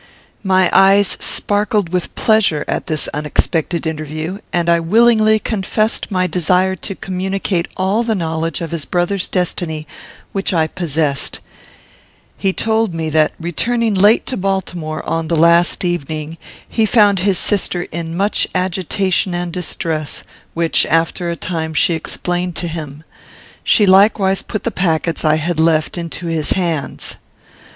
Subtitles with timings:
[0.41, 6.75] My eyes sparkled with pleasure at this unexpected interview, and I willingly confessed my desire
[6.77, 9.85] to communicate all the knowledge of his brother's destiny
[10.31, 11.39] which I possessed.
[12.35, 17.37] He told me, that, returning late to Baltimore, on the last evening, he found his
[17.37, 20.23] sister in much agitation and distress,
[20.55, 23.03] which, after a time, she explained to him.
[23.63, 27.17] She likewise put the packets I had left into his hands.